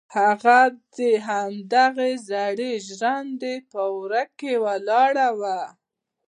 هغه 0.17 0.59
د 0.97 0.99
همدې 1.27 2.11
زړې 2.29 2.71
ژرندې 2.97 3.55
په 3.71 3.81
وره 3.97 4.23
کې 4.39 4.53
ولاړه 4.65 5.27
وه. 5.39 5.59